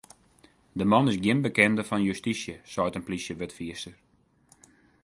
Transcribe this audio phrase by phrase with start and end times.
[0.79, 3.95] De man is gjin bekende fan justysje, seit in plysjewurdfierster.